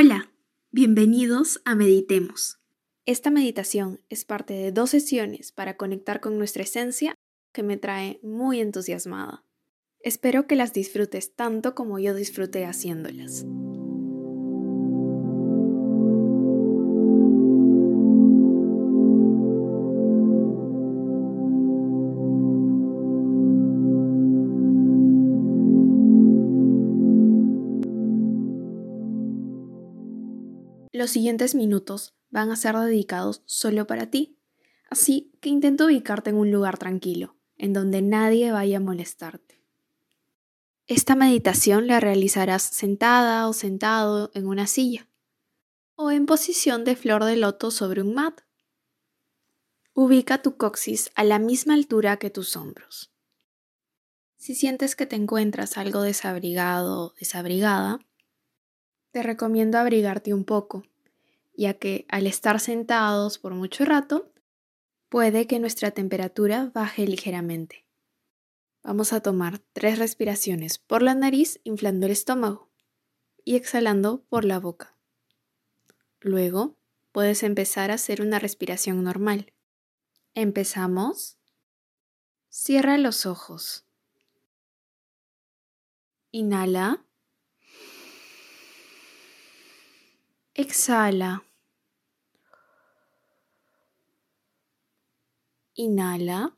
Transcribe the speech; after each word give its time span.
Hola, 0.00 0.30
bienvenidos 0.70 1.60
a 1.64 1.74
Meditemos. 1.74 2.60
Esta 3.04 3.30
meditación 3.30 3.98
es 4.08 4.24
parte 4.24 4.54
de 4.54 4.70
dos 4.70 4.90
sesiones 4.90 5.50
para 5.50 5.76
conectar 5.76 6.20
con 6.20 6.38
nuestra 6.38 6.62
esencia 6.62 7.16
que 7.52 7.64
me 7.64 7.78
trae 7.78 8.20
muy 8.22 8.60
entusiasmada. 8.60 9.42
Espero 9.98 10.46
que 10.46 10.54
las 10.54 10.72
disfrutes 10.72 11.34
tanto 11.34 11.74
como 11.74 11.98
yo 11.98 12.14
disfruté 12.14 12.64
haciéndolas. 12.64 13.44
Los 30.98 31.10
siguientes 31.10 31.54
minutos 31.54 32.16
van 32.28 32.50
a 32.50 32.56
ser 32.56 32.74
dedicados 32.74 33.42
solo 33.46 33.86
para 33.86 34.10
ti, 34.10 34.36
así 34.90 35.30
que 35.40 35.48
intento 35.48 35.86
ubicarte 35.86 36.30
en 36.30 36.36
un 36.36 36.50
lugar 36.50 36.76
tranquilo, 36.76 37.36
en 37.56 37.72
donde 37.72 38.02
nadie 38.02 38.50
vaya 38.50 38.78
a 38.78 38.80
molestarte. 38.80 39.62
Esta 40.88 41.14
meditación 41.14 41.86
la 41.86 42.00
realizarás 42.00 42.64
sentada 42.64 43.46
o 43.46 43.52
sentado 43.52 44.32
en 44.34 44.48
una 44.48 44.66
silla, 44.66 45.08
o 45.94 46.10
en 46.10 46.26
posición 46.26 46.82
de 46.82 46.96
flor 46.96 47.22
de 47.22 47.36
loto 47.36 47.70
sobre 47.70 48.02
un 48.02 48.14
mat. 48.14 48.40
Ubica 49.94 50.42
tu 50.42 50.56
coxis 50.56 51.12
a 51.14 51.22
la 51.22 51.38
misma 51.38 51.74
altura 51.74 52.16
que 52.16 52.30
tus 52.30 52.56
hombros. 52.56 53.12
Si 54.36 54.56
sientes 54.56 54.96
que 54.96 55.06
te 55.06 55.14
encuentras 55.14 55.78
algo 55.78 56.02
desabrigado 56.02 57.00
o 57.04 57.14
desabrigada, 57.20 58.00
te 59.12 59.22
recomiendo 59.22 59.78
abrigarte 59.78 60.34
un 60.34 60.44
poco, 60.44 60.87
ya 61.58 61.74
que 61.74 62.06
al 62.08 62.28
estar 62.28 62.60
sentados 62.60 63.38
por 63.38 63.52
mucho 63.52 63.84
rato, 63.84 64.32
puede 65.08 65.48
que 65.48 65.58
nuestra 65.58 65.90
temperatura 65.90 66.70
baje 66.72 67.04
ligeramente. 67.04 67.84
Vamos 68.84 69.12
a 69.12 69.20
tomar 69.20 69.58
tres 69.72 69.98
respiraciones 69.98 70.78
por 70.78 71.02
la 71.02 71.16
nariz 71.16 71.60
inflando 71.64 72.06
el 72.06 72.12
estómago 72.12 72.70
y 73.44 73.56
exhalando 73.56 74.22
por 74.28 74.44
la 74.44 74.60
boca. 74.60 74.96
Luego 76.20 76.76
puedes 77.10 77.42
empezar 77.42 77.90
a 77.90 77.94
hacer 77.94 78.22
una 78.22 78.38
respiración 78.38 79.02
normal. 79.02 79.52
Empezamos. 80.34 81.38
Cierra 82.50 82.98
los 82.98 83.26
ojos. 83.26 83.84
Inhala. 86.30 87.04
Exhala. 90.54 91.47
Inhala. 95.78 96.54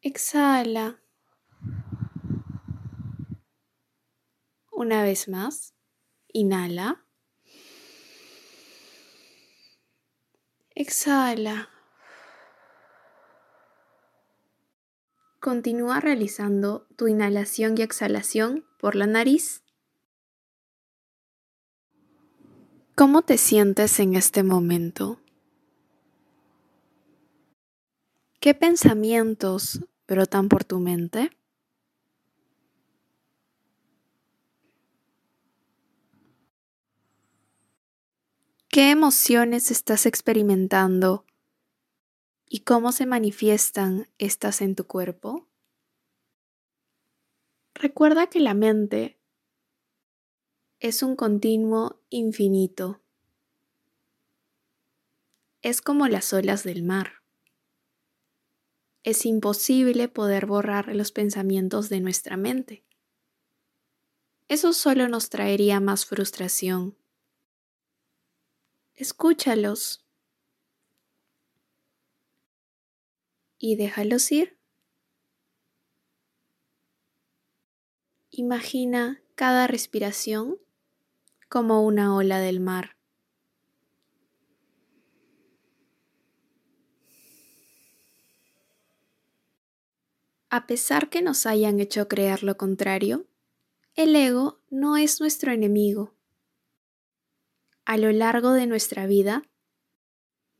Exhala. 0.00 1.00
Una 4.70 5.02
vez 5.02 5.26
más. 5.26 5.74
Inhala. 6.32 7.04
Exhala. 10.76 11.70
Continúa 15.40 15.98
realizando 15.98 16.86
tu 16.94 17.08
inhalación 17.08 17.76
y 17.76 17.82
exhalación 17.82 18.64
por 18.78 18.94
la 18.94 19.08
nariz 19.08 19.65
¿Cómo 22.98 23.20
te 23.20 23.36
sientes 23.36 24.00
en 24.00 24.14
este 24.14 24.42
momento? 24.42 25.20
¿Qué 28.40 28.54
pensamientos 28.54 29.80
brotan 30.08 30.48
por 30.48 30.64
tu 30.64 30.78
mente? 30.80 31.30
¿Qué 38.70 38.90
emociones 38.90 39.70
estás 39.70 40.06
experimentando 40.06 41.26
y 42.48 42.60
cómo 42.60 42.92
se 42.92 43.04
manifiestan 43.04 44.08
estas 44.16 44.62
en 44.62 44.74
tu 44.74 44.86
cuerpo? 44.86 45.46
Recuerda 47.74 48.28
que 48.28 48.40
la 48.40 48.54
mente 48.54 49.15
es 50.86 51.02
un 51.02 51.16
continuo 51.16 52.00
infinito. 52.10 53.02
Es 55.60 55.80
como 55.80 56.06
las 56.06 56.32
olas 56.32 56.62
del 56.62 56.84
mar. 56.84 57.24
Es 59.02 59.26
imposible 59.26 60.06
poder 60.06 60.46
borrar 60.46 60.94
los 60.94 61.10
pensamientos 61.10 61.88
de 61.88 61.98
nuestra 61.98 62.36
mente. 62.36 62.84
Eso 64.46 64.72
solo 64.72 65.08
nos 65.08 65.28
traería 65.28 65.80
más 65.80 66.06
frustración. 66.06 66.96
Escúchalos 68.94 70.06
y 73.58 73.74
déjalos 73.74 74.30
ir. 74.30 74.56
Imagina 78.30 79.20
cada 79.34 79.66
respiración 79.66 80.60
como 81.48 81.84
una 81.84 82.14
ola 82.14 82.38
del 82.38 82.60
mar. 82.60 82.96
A 90.48 90.66
pesar 90.66 91.10
que 91.10 91.22
nos 91.22 91.44
hayan 91.44 91.80
hecho 91.80 92.08
creer 92.08 92.42
lo 92.42 92.56
contrario, 92.56 93.26
el 93.94 94.14
ego 94.14 94.60
no 94.70 94.96
es 94.96 95.20
nuestro 95.20 95.52
enemigo. 95.52 96.14
A 97.84 97.96
lo 97.96 98.10
largo 98.12 98.52
de 98.52 98.66
nuestra 98.66 99.06
vida, 99.06 99.42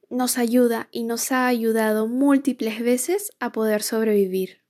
nos 0.08 0.38
ayuda 0.38 0.88
y 0.92 1.04
nos 1.04 1.32
ha 1.32 1.47
ayudado 1.47 2.06
múltiples 2.06 2.80
veces 2.80 3.32
a 3.41 3.53
poder 3.53 3.82
sobrevivir. 3.82 4.62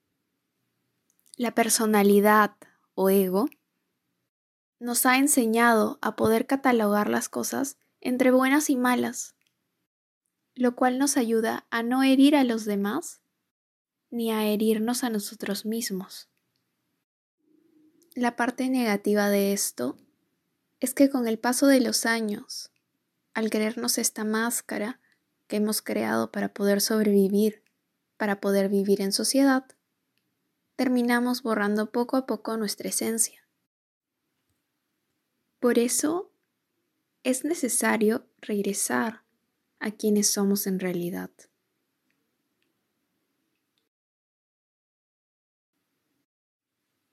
La 1.37 1.55
personalidad 1.55 2.57
o 2.95 3.11
ego 3.11 3.49
nos 4.79 5.07
ha 5.07 5.19
enseñado 5.19 5.99
a 6.03 6.17
poder 6.17 6.47
catalogar 6.47 7.09
las 7.09 7.29
cosas 7.29 7.77
entre 8.01 8.31
buenas 8.31 8.71
y 8.71 8.77
malas, 8.77 9.35
lo 10.55 10.77
cual 10.77 10.99
nos 10.99 11.17
ayuda 11.17 11.67
a 11.71 11.83
no 11.83 12.03
herir 12.03 12.37
a 12.37 12.45
los 12.45 12.65
demás 12.65 13.21
ni 14.11 14.31
a 14.31 14.45
herirnos 14.45 15.05
a 15.05 15.11
nosotros 15.11 15.67
mismos. 15.67 16.29
La 18.15 18.37
parte 18.37 18.69
negativa 18.71 19.29
de 19.29 19.53
esto 19.53 19.97
es 20.81 20.95
que 20.95 21.11
con 21.11 21.29
el 21.29 21.39
paso 21.39 21.67
de 21.67 21.81
los 21.81 22.07
años, 22.07 22.71
al 23.35 23.51
creernos 23.51 23.99
esta 23.99 24.25
máscara 24.25 25.01
que 25.47 25.57
hemos 25.57 25.83
creado 25.83 26.33
para 26.33 26.53
poder 26.53 26.81
sobrevivir, 26.81 27.63
para 28.17 28.41
poder 28.41 28.69
vivir 28.69 29.01
en 29.03 29.13
sociedad, 29.13 29.67
terminamos 30.77 31.43
borrando 31.43 31.91
poco 31.91 32.17
a 32.17 32.27
poco 32.27 32.57
nuestra 32.57 32.89
esencia. 32.89 33.46
Por 35.61 35.79
eso 35.79 36.31
es 37.23 37.45
necesario 37.45 38.27
regresar 38.41 39.25
a 39.79 39.91
quienes 39.91 40.31
somos 40.31 40.67
en 40.67 40.79
realidad. 40.79 41.31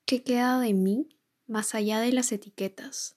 ¿Qué 0.05 0.23
queda 0.23 0.59
de 0.59 0.73
mí 0.73 1.09
más 1.47 1.73
allá 1.73 2.01
de 2.01 2.11
las 2.11 2.31
etiquetas? 2.31 3.15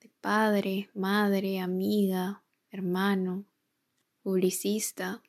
De 0.00 0.10
padre, 0.20 0.90
madre, 0.92 1.60
amiga, 1.60 2.42
hermano, 2.70 3.46
publicista. 4.22 5.22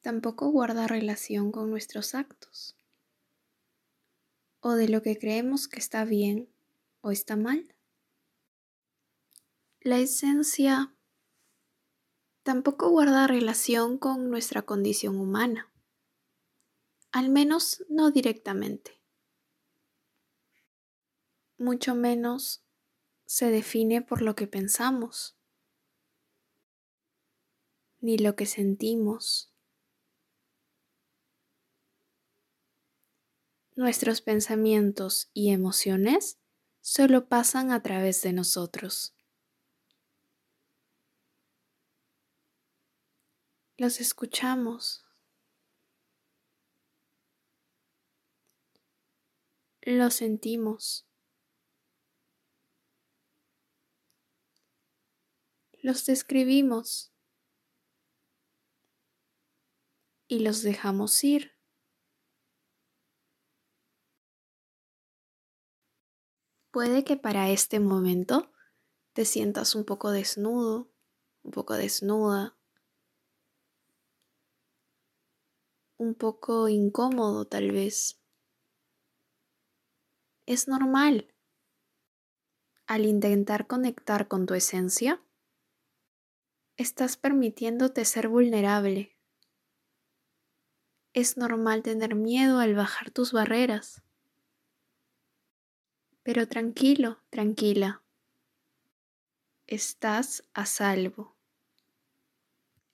Tampoco 0.00 0.50
guarda 0.50 0.86
relación 0.86 1.52
con 1.52 1.70
nuestros 1.70 2.14
actos 2.14 2.76
o 4.66 4.76
de 4.76 4.88
lo 4.88 5.02
que 5.02 5.18
creemos 5.18 5.68
que 5.68 5.78
está 5.78 6.06
bien 6.06 6.48
o 7.02 7.10
está 7.10 7.36
mal. 7.36 7.76
La 9.82 9.98
esencia 9.98 10.96
tampoco 12.42 12.88
guarda 12.88 13.26
relación 13.26 13.98
con 13.98 14.30
nuestra 14.30 14.62
condición 14.62 15.20
humana, 15.20 15.70
al 17.12 17.28
menos 17.28 17.84
no 17.90 18.10
directamente. 18.10 19.02
Mucho 21.58 21.94
menos 21.94 22.64
se 23.26 23.50
define 23.50 24.00
por 24.00 24.22
lo 24.22 24.34
que 24.34 24.46
pensamos, 24.46 25.36
ni 28.00 28.16
lo 28.16 28.34
que 28.34 28.46
sentimos 28.46 29.53
Nuestros 33.76 34.20
pensamientos 34.20 35.30
y 35.34 35.50
emociones 35.50 36.38
solo 36.80 37.26
pasan 37.26 37.72
a 37.72 37.82
través 37.82 38.22
de 38.22 38.32
nosotros. 38.32 39.16
Los 43.76 44.00
escuchamos. 44.00 45.04
Los 49.82 50.14
sentimos. 50.14 51.08
Los 55.82 56.06
describimos. 56.06 57.12
Y 60.28 60.38
los 60.38 60.62
dejamos 60.62 61.24
ir. 61.24 61.53
Puede 66.74 67.04
que 67.04 67.16
para 67.16 67.50
este 67.50 67.78
momento 67.78 68.50
te 69.12 69.24
sientas 69.24 69.76
un 69.76 69.84
poco 69.84 70.10
desnudo, 70.10 70.90
un 71.44 71.52
poco 71.52 71.74
desnuda, 71.74 72.58
un 75.98 76.16
poco 76.16 76.68
incómodo 76.68 77.44
tal 77.44 77.70
vez. 77.70 78.20
Es 80.46 80.66
normal. 80.66 81.32
Al 82.88 83.04
intentar 83.04 83.68
conectar 83.68 84.26
con 84.26 84.44
tu 84.44 84.54
esencia, 84.54 85.22
estás 86.76 87.16
permitiéndote 87.16 88.04
ser 88.04 88.26
vulnerable. 88.26 89.16
Es 91.12 91.36
normal 91.36 91.84
tener 91.84 92.16
miedo 92.16 92.58
al 92.58 92.74
bajar 92.74 93.12
tus 93.12 93.30
barreras. 93.30 94.02
Pero 96.24 96.48
tranquilo, 96.48 97.18
tranquila. 97.28 98.02
Estás 99.66 100.42
a 100.54 100.64
salvo. 100.64 101.36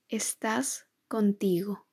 Estás 0.09 0.87
contigo. 1.07 1.87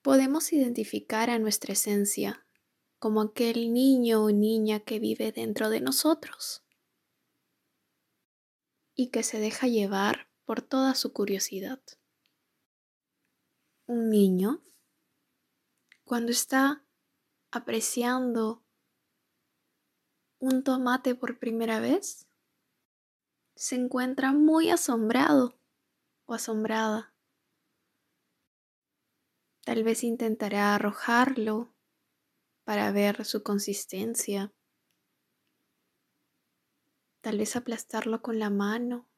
Podemos 0.00 0.54
identificar 0.54 1.28
a 1.28 1.38
nuestra 1.38 1.74
esencia 1.74 2.46
como 2.98 3.20
aquel 3.20 3.74
niño 3.74 4.24
o 4.24 4.30
niña 4.30 4.80
que 4.80 4.98
vive 4.98 5.32
dentro 5.32 5.68
de 5.68 5.80
nosotros 5.82 6.64
y 8.94 9.10
que 9.10 9.22
se 9.22 9.38
deja 9.38 9.66
llevar 9.66 10.30
por 10.46 10.62
toda 10.62 10.94
su 10.94 11.12
curiosidad. 11.12 11.82
Un 13.84 14.08
niño, 14.08 14.62
cuando 16.04 16.32
está 16.32 16.86
apreciando 17.52 18.64
un 20.40 20.64
tomate 20.64 21.14
por 21.14 21.38
primera 21.38 21.78
vez, 21.78 22.26
se 23.54 23.76
encuentra 23.76 24.32
muy 24.32 24.70
asombrado 24.70 25.56
o 26.24 26.34
asombrada. 26.34 27.14
Tal 29.64 29.84
vez 29.84 30.02
intentará 30.02 30.74
arrojarlo 30.74 31.72
para 32.64 32.90
ver 32.90 33.24
su 33.24 33.42
consistencia. 33.44 34.52
Tal 37.20 37.38
vez 37.38 37.54
aplastarlo 37.54 38.22
con 38.22 38.40
la 38.40 38.50
mano. 38.50 39.08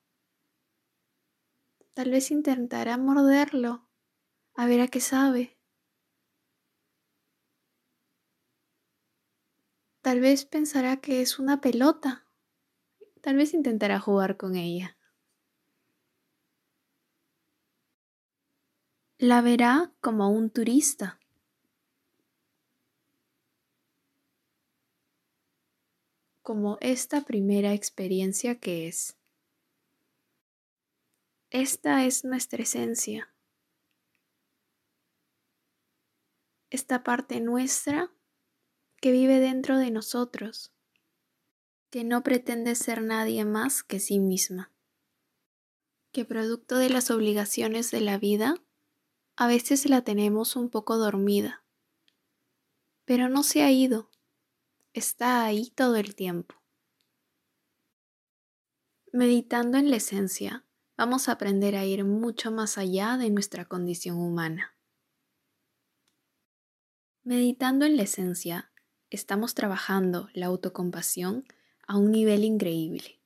Tal 1.94 2.10
vez 2.10 2.31
intentará 2.31 2.98
morderlo 2.98 3.88
a 4.54 4.66
ver 4.66 4.81
a 4.81 4.88
qué 4.88 5.00
sabe. 5.00 5.54
Tal 10.05 10.21
vez 10.21 10.45
pensará 10.45 10.99
que 10.99 11.23
es 11.23 11.39
una 11.39 11.62
pelota. 11.62 12.27
Tal 13.23 13.37
vez 13.37 13.55
intentará 13.55 13.99
jugar 13.99 14.37
con 14.37 14.55
ella. 14.55 14.99
La 19.17 19.41
verá 19.41 19.95
como 20.03 20.29
un 20.29 20.51
turista. 20.51 21.19
Como 26.43 26.77
esta 26.83 27.23
primera 27.23 27.73
experiencia 27.73 28.61
que 28.61 28.89
es. 28.89 29.17
Esta 31.49 32.05
es 32.05 32.27
nuestra 32.27 32.62
esencia. 32.62 33.35
Esta 36.69 37.03
parte 37.03 37.41
nuestra 37.41 38.13
que 39.05 39.12
vive 39.12 39.39
dentro 39.39 39.77
de 39.77 39.91
nosotros, 39.91 40.73
que 41.91 42.05
no 42.05 42.23
pretende 42.23 42.75
ser 42.75 43.03
nadie 43.03 43.45
más 43.45 43.83
que 43.83 44.01
sí 44.01 44.19
misma, 44.19 44.73
que 46.11 46.25
producto 46.25 46.79
de 46.79 46.89
las 46.89 47.11
obligaciones 47.11 47.91
de 47.91 48.01
la 48.01 48.17
vida, 48.17 48.55
a 49.37 49.47
veces 49.47 49.87
la 49.91 50.01
tenemos 50.05 50.56
un 50.56 50.71
poco 50.71 50.97
dormida, 50.97 51.67
pero 53.05 53.29
no 53.29 53.43
se 53.43 53.62
ha 53.62 53.71
ido, 53.71 54.11
está 54.95 55.45
ahí 55.45 55.71
todo 55.77 55.97
el 55.97 56.15
tiempo. 56.15 56.55
Meditando 59.12 59.77
en 59.77 59.91
la 59.91 59.97
esencia, 59.97 60.65
vamos 60.97 61.29
a 61.29 61.33
aprender 61.33 61.77
a 61.77 61.85
ir 61.85 62.06
mucho 62.06 62.51
más 62.51 62.79
allá 62.79 63.19
de 63.19 63.29
nuestra 63.29 63.67
condición 63.67 64.17
humana. 64.17 64.75
Meditando 67.23 67.85
en 67.85 67.99
la 67.99 68.05
esencia, 68.05 68.71
estamos 69.14 69.55
trabajando 69.55 70.28
la 70.34 70.46
autocompasión 70.46 71.44
a 71.87 71.96
un 71.96 72.11
nivel 72.11 72.44
increíble. 72.44 73.20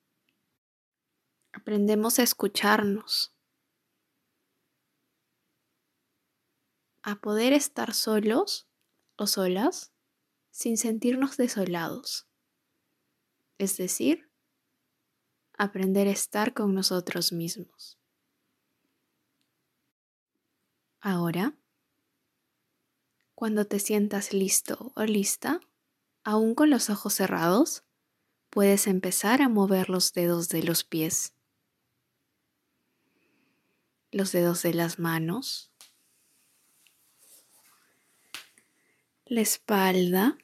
Aprendemos 1.52 2.18
a 2.18 2.22
escucharnos, 2.22 3.34
a 7.02 7.16
poder 7.16 7.52
estar 7.52 7.94
solos 7.94 8.68
o 9.16 9.26
solas 9.26 9.92
sin 10.50 10.76
sentirnos 10.76 11.36
desolados. 11.36 12.26
Es 13.56 13.76
decir, 13.76 14.30
aprender 15.56 16.06
a 16.06 16.12
estar 16.12 16.52
con 16.52 16.74
nosotros 16.74 17.32
mismos. 17.32 17.98
Ahora, 21.00 21.56
cuando 23.34 23.66
te 23.66 23.78
sientas 23.78 24.32
listo 24.32 24.92
o 24.96 25.04
lista, 25.04 25.60
aún 26.28 26.54
con 26.54 26.68
los 26.68 26.90
ojos 26.90 27.14
cerrados, 27.14 27.84
puedes 28.50 28.86
empezar 28.86 29.40
a 29.40 29.48
mover 29.48 29.88
los 29.88 30.12
dedos 30.12 30.50
de 30.50 30.62
los 30.62 30.84
pies, 30.84 31.32
los 34.10 34.30
dedos 34.32 34.62
de 34.62 34.74
las 34.74 34.98
manos, 34.98 35.70
la 39.24 39.40
espalda, 39.40 40.36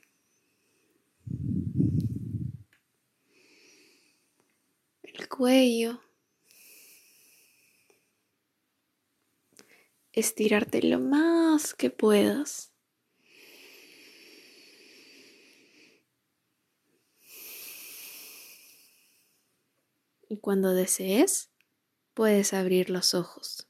el 5.03 5.29
cuello, 5.29 6.01
estirarte 10.13 10.81
lo 10.83 10.99
más 10.99 11.75
que 11.75 11.91
puedas. 11.91 12.74
Y 20.29 20.39
cuando 20.39 20.73
desees 20.73 21.51
puedes 22.15 22.55
abrir 22.55 22.91
los 22.91 23.15
ojos. 23.15 23.69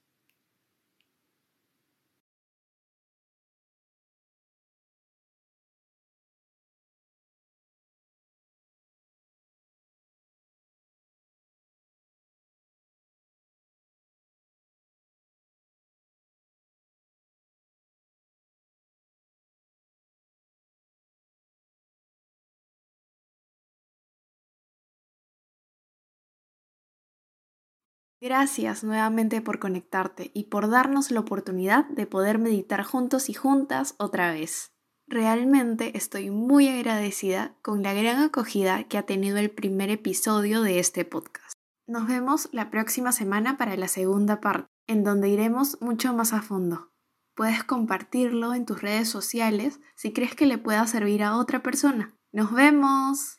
Gracias 28.24 28.82
nuevamente 28.82 29.42
por 29.42 29.58
conectarte 29.58 30.30
y 30.32 30.44
por 30.44 30.70
darnos 30.70 31.10
la 31.10 31.20
oportunidad 31.20 31.84
de 31.90 32.06
poder 32.06 32.38
meditar 32.38 32.82
juntos 32.82 33.28
y 33.28 33.34
juntas 33.34 33.96
otra 33.98 34.32
vez. 34.32 34.72
Realmente 35.06 35.98
estoy 35.98 36.30
muy 36.30 36.66
agradecida 36.68 37.54
con 37.60 37.82
la 37.82 37.92
gran 37.92 38.22
acogida 38.22 38.84
que 38.84 38.96
ha 38.96 39.02
tenido 39.02 39.36
el 39.36 39.50
primer 39.50 39.90
episodio 39.90 40.62
de 40.62 40.78
este 40.78 41.04
podcast. 41.04 41.52
Nos 41.86 42.08
vemos 42.08 42.48
la 42.50 42.70
próxima 42.70 43.12
semana 43.12 43.58
para 43.58 43.76
la 43.76 43.88
segunda 43.88 44.40
parte, 44.40 44.70
en 44.86 45.04
donde 45.04 45.28
iremos 45.28 45.76
mucho 45.82 46.14
más 46.14 46.32
a 46.32 46.40
fondo. 46.40 46.94
Puedes 47.34 47.62
compartirlo 47.62 48.54
en 48.54 48.64
tus 48.64 48.80
redes 48.80 49.06
sociales 49.06 49.80
si 49.96 50.14
crees 50.14 50.34
que 50.34 50.46
le 50.46 50.56
pueda 50.56 50.86
servir 50.86 51.22
a 51.24 51.36
otra 51.36 51.62
persona. 51.62 52.16
¡Nos 52.32 52.54
vemos! 52.54 53.32